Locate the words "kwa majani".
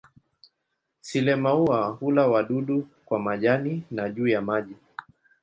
3.05-3.83